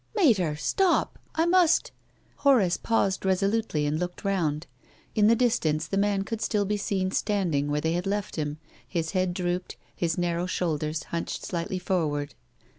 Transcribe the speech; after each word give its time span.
"Mater— 0.15 0.55
stop! 0.55 1.19
I 1.35 1.45
must" 1.45 1.91
Horace 2.37 2.75
paused 2.77 3.23
resolutely 3.23 3.85
and 3.85 3.99
looked 3.99 4.23
round. 4.25 4.65
In 5.13 5.27
the 5.27 5.35
distance 5.35 5.85
the 5.85 5.95
man 5.95 6.23
could 6.23 6.41
still 6.41 6.65
be 6.65 6.75
seen 6.75 7.11
standing 7.11 7.69
where 7.69 7.81
they 7.81 7.91
had 7.93 8.07
left 8.07 8.35
him, 8.35 8.57
his 8.87 9.11
head 9.11 9.31
drooped, 9.31 9.75
his 9.95 10.17
narrow 10.17 10.47
shoulders 10.47 11.03
hunclied 11.11 11.29
slightly 11.45 11.77
forward. 11.77 12.33